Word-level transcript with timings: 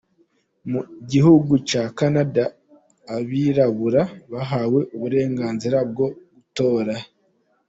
Mu 0.71 0.81
gihugu 1.11 1.53
cya 1.69 1.83
Canada, 1.97 2.43
abirabura 3.15 4.01
bahawe 4.33 4.79
uburenganzira 4.95 5.77
bwo 5.89 6.07
gutora. 6.33 6.95